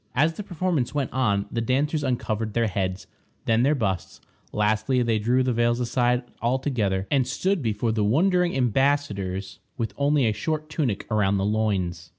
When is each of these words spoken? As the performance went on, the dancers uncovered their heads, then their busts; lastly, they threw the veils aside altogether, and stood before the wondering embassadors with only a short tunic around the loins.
As 0.15 0.33
the 0.33 0.41
performance 0.41 0.95
went 0.95 1.13
on, 1.13 1.45
the 1.51 1.61
dancers 1.61 2.03
uncovered 2.03 2.55
their 2.55 2.65
heads, 2.65 3.05
then 3.45 3.61
their 3.61 3.75
busts; 3.75 4.19
lastly, 4.51 5.03
they 5.03 5.19
threw 5.19 5.43
the 5.43 5.53
veils 5.53 5.79
aside 5.79 6.23
altogether, 6.41 7.05
and 7.11 7.27
stood 7.27 7.61
before 7.61 7.91
the 7.91 8.03
wondering 8.03 8.51
embassadors 8.55 9.59
with 9.77 9.93
only 9.97 10.25
a 10.25 10.33
short 10.33 10.71
tunic 10.71 11.05
around 11.11 11.37
the 11.37 11.45
loins. 11.45 12.09